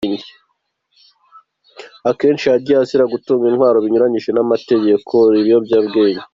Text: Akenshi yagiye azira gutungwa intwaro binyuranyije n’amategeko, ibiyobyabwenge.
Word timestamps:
Akenshi 2.09 2.45
yagiye 2.51 2.77
azira 2.83 3.05
gutungwa 3.13 3.45
intwaro 3.49 3.77
binyuranyije 3.85 4.29
n’amategeko, 4.33 5.13
ibiyobyabwenge. 5.39 6.25